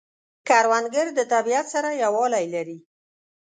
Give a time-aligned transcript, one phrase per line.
[0.47, 2.77] کروندګر د طبیعت سره یووالی لري